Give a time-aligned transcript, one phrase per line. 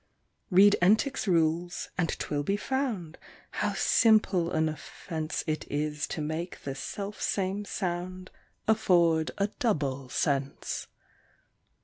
[0.49, 3.19] Read Entick's rules, and 'twill be found,
[3.51, 8.31] how simple an offence It is to make the self same sound
[8.67, 10.87] afford a double sense.